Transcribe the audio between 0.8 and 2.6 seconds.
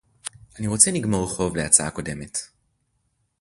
לגמור חוב להצעה הקודמת